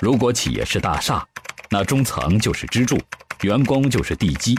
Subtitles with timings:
[0.00, 1.22] 如果企业是大厦，
[1.68, 2.96] 那中层就是支柱，
[3.42, 4.56] 员工就是地基。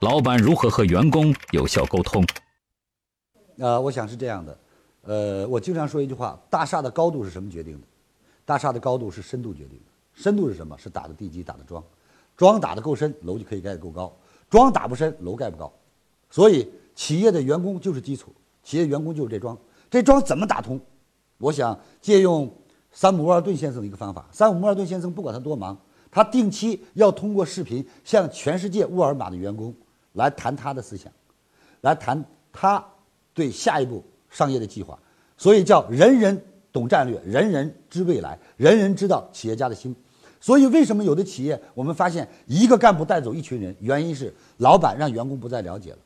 [0.00, 2.22] 老板如何和员工有效沟通？
[3.56, 4.58] 呃，我想是这样的。
[5.00, 7.86] 呃，我经常说一句话：大厦的高度是什么决定的？
[8.44, 9.84] 大厦的高度是深度决定的。
[10.12, 10.76] 深度是什么？
[10.76, 11.82] 是打的地基，打的桩。
[12.36, 14.12] 桩打得够深，楼就可以盖得够高；
[14.50, 15.72] 桩打不深，楼盖不高。
[16.28, 18.30] 所以，企业的员工就是基础，
[18.62, 19.56] 企业员工就是这桩。
[19.90, 20.78] 这桩怎么打通？
[21.38, 22.54] 我想借用
[22.96, 24.26] 山姆·沃尔顿先生的一个方法。
[24.32, 25.76] 山姆·沃尔顿先生不管他多忙，
[26.10, 29.72] 他定期要通过视频向全世界沃尔玛的员工
[30.14, 31.12] 来谈他的思想，
[31.82, 32.82] 来谈他
[33.34, 34.98] 对下一步商业的计划。
[35.36, 36.42] 所以叫人人
[36.72, 39.94] 懂战略，人人知未来，人人知道企业家的心。
[40.40, 43.76] 所以为什么有的企业我们发现一个干部带走一群人？
[43.80, 45.98] 原因是老板让员工不再了解了。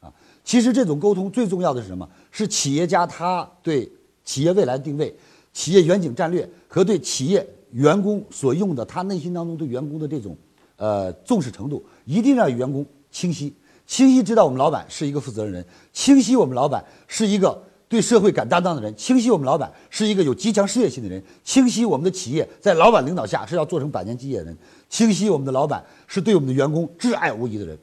[0.00, 0.12] 啊，
[0.44, 2.06] 其实这种沟通最重要的是什么？
[2.30, 3.90] 是企业家他对
[4.22, 5.14] 企业未来的定位、
[5.52, 10.36] 企业远景战略和对企业员工所用的他内心当中对员工的这种
[10.76, 13.52] 呃重视程度，一定让员工清晰，
[13.86, 24.56] 清晰知道我们老板是一个负责任人，清晰我们老板是一个对社会敢担当的人，清晰我们老板是一个有极强事业心的人，清晰我们的企业在老板领导下是要做成百年基业的人，
[24.88, 27.76] 清晰我们的老板是对我们的员工挚爱无疑的人。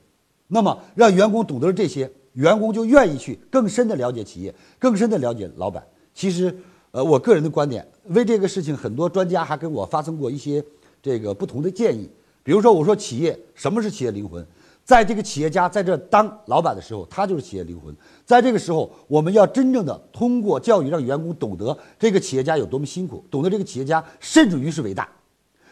[0.47, 5.86] 那么，让员工懂得了这些，员工就愿意去更深的了解企业，更深的了解老板。
[6.14, 6.58] 其实，
[6.98, 10.64] 呃，我个人的观点，为这个事情，很多专家还跟我发生过一些
[11.00, 12.09] 这个不同的建议。
[12.42, 14.44] 比如说，我说企业什么是企业灵魂？
[14.84, 17.95] 在这个企业家在这当老板的时候，他就是企业灵魂。
[18.26, 25.08] 在这个时候，我们要真正的通过教育，让员工懂得这个企业家有多么辛苦，懂得这个企业家甚至于是伟大。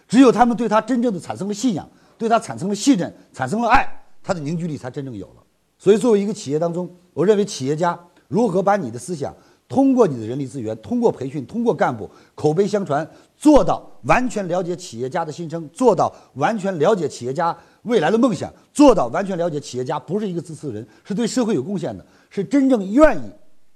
[0.08, 1.90] 只有他们对他真正的产生了信仰，
[2.20, 3.84] 对他产生了信任，产生了爱。
[4.22, 5.44] 他的凝聚力才真正有了，
[5.80, 9.34] 所以作为一个企业当中，我认为企业家如何把你的思想
[9.68, 23.22] 通过你的人力资源、通过培训、通过干部口碑相传，做到完全了解企业家的心声，做到完全了解企业家未来的梦想，做到完全了解企业家不是一个自私的人，是对社会有贡献的，是真正愿意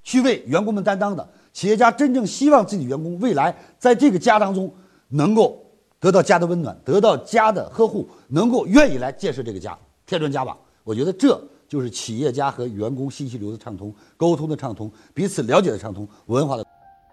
[0.04, 4.72] 去为员工们担当的企业家，真正希望自己员工未来在这个家当中
[5.08, 5.60] 能够
[6.00, 9.78] 得到家的温暖，得到家的呵护，能够愿意来建设这个家。
[10.06, 11.40] 添砖加瓦，我觉得这
[11.70, 16.66] 就是企业家和员工信息流的畅通、沟通的畅通、彼此了解的畅通、文化的。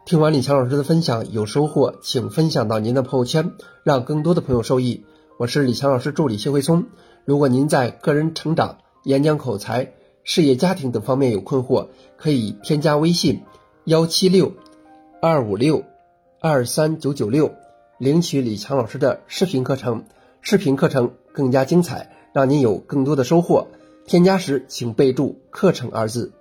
[0.06, 3.52] 听完李强老师的分享，有收获，请分享到您的朋友圈，
[3.84, 5.04] 让更多的朋友受益。
[5.38, 6.86] 我是李强老师助理谢慧聪。
[7.24, 9.92] 如果您在个人成长、演讲口才、
[10.24, 13.42] 事业家庭等方面有困惑，可以添加微信
[13.84, 14.54] 幺七六
[15.20, 15.84] 二五六
[16.40, 17.52] 二三九九六，
[17.98, 20.04] 领取李强老师的视频课程。
[20.40, 22.12] 视频课程更加精彩。
[22.36, 23.66] 让您有更多的收获。
[24.06, 26.32] 添加时请备注“课程”二字。